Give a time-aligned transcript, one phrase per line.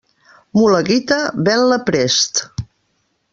[0.59, 1.17] Mula guita,
[1.49, 2.43] ven-la prest.